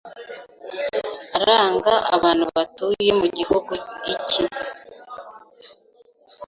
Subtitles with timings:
[1.39, 3.73] iranga abantu batuye mu gihugu
[4.13, 4.43] iki